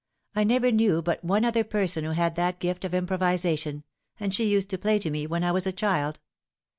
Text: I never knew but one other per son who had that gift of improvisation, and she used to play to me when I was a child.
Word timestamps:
I 0.35 0.43
never 0.45 0.71
knew 0.71 1.03
but 1.03 1.23
one 1.23 1.45
other 1.45 1.63
per 1.63 1.85
son 1.85 2.05
who 2.05 2.09
had 2.09 2.33
that 2.35 2.59
gift 2.59 2.83
of 2.83 2.95
improvisation, 2.95 3.83
and 4.19 4.33
she 4.33 4.49
used 4.49 4.71
to 4.71 4.79
play 4.79 4.97
to 4.97 5.11
me 5.11 5.27
when 5.27 5.43
I 5.43 5.51
was 5.51 5.67
a 5.67 5.71
child. 5.71 6.19